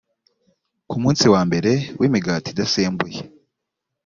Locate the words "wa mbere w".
1.33-2.01